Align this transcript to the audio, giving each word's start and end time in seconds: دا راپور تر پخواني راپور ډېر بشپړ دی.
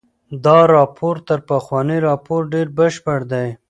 دا 0.43 0.57
راپور 0.75 1.15
تر 1.27 1.39
پخواني 1.49 1.97
راپور 2.07 2.41
ډېر 2.53 2.67
بشپړ 2.77 3.19
دی. 3.31 3.47